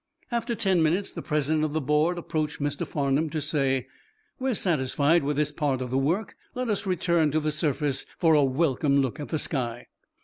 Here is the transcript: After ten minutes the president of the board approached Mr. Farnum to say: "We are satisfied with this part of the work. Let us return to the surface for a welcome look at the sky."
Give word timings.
After 0.31 0.55
ten 0.55 0.81
minutes 0.81 1.11
the 1.11 1.21
president 1.21 1.63
of 1.63 1.73
the 1.73 1.79
board 1.79 2.17
approached 2.17 2.59
Mr. 2.59 2.87
Farnum 2.87 3.29
to 3.29 3.39
say: 3.39 3.85
"We 4.39 4.49
are 4.49 4.55
satisfied 4.55 5.23
with 5.23 5.35
this 5.37 5.51
part 5.51 5.79
of 5.79 5.91
the 5.91 5.97
work. 5.99 6.35
Let 6.55 6.69
us 6.69 6.87
return 6.87 7.29
to 7.29 7.39
the 7.39 7.51
surface 7.51 8.07
for 8.17 8.33
a 8.33 8.43
welcome 8.43 8.99
look 9.03 9.19
at 9.19 9.27
the 9.27 9.37
sky." 9.37 9.85